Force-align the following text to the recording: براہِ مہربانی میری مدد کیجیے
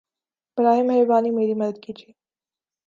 براہِ 0.57 0.81
مہربانی 0.87 1.29
میری 1.37 1.53
مدد 1.61 1.77
کیجیے 1.83 2.11